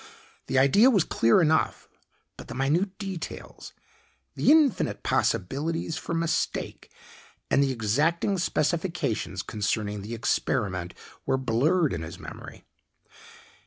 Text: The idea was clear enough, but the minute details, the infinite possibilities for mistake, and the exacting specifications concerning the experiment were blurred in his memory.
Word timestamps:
The 0.47 0.57
idea 0.57 0.89
was 0.89 1.03
clear 1.03 1.43
enough, 1.43 1.87
but 2.35 2.47
the 2.47 2.55
minute 2.55 2.97
details, 2.97 3.71
the 4.33 4.51
infinite 4.51 5.03
possibilities 5.03 5.95
for 5.95 6.15
mistake, 6.15 6.89
and 7.51 7.61
the 7.61 7.71
exacting 7.71 8.39
specifications 8.39 9.43
concerning 9.43 10.01
the 10.01 10.15
experiment 10.15 10.95
were 11.27 11.37
blurred 11.37 11.93
in 11.93 12.01
his 12.01 12.17
memory. 12.17 12.63